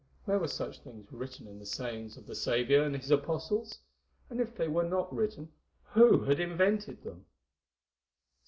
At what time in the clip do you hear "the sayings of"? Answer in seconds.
1.59-2.25